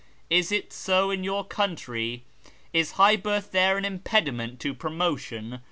Is 0.31 0.51
it 0.51 0.73
so 0.73 1.11
in 1.11 1.23
your 1.23 1.45
country? 1.45 2.23
Is 2.73 2.93
high 2.93 3.17
birth 3.17 3.51
there 3.51 3.77
an 3.77 3.85
impediment 3.85 4.59
to 4.61 4.73
promotion 4.73 5.59